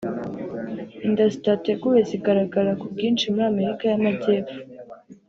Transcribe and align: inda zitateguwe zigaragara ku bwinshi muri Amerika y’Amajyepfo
inda 1.07 1.25
zitateguwe 1.33 1.99
zigaragara 2.09 2.71
ku 2.79 2.85
bwinshi 2.93 3.25
muri 3.33 3.45
Amerika 3.51 3.83
y’Amajyepfo 3.91 4.57